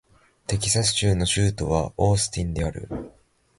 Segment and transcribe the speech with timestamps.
[0.47, 2.89] テキサス州の州都はオースティンである